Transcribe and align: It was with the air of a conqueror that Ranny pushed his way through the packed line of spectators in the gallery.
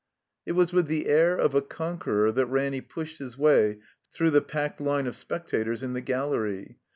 It 0.47 0.53
was 0.53 0.73
with 0.73 0.87
the 0.87 1.05
air 1.05 1.37
of 1.37 1.53
a 1.53 1.61
conqueror 1.61 2.31
that 2.31 2.47
Ranny 2.47 2.81
pushed 2.81 3.19
his 3.19 3.37
way 3.37 3.77
through 4.11 4.31
the 4.31 4.41
packed 4.41 4.81
line 4.81 5.05
of 5.05 5.15
spectators 5.15 5.83
in 5.83 5.93
the 5.93 6.01
gallery. 6.01 6.79